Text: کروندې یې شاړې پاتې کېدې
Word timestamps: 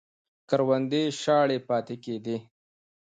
کروندې 0.49 1.01
یې 1.09 1.13
شاړې 1.21 1.57
پاتې 1.67 1.95
کېدې 2.03 2.37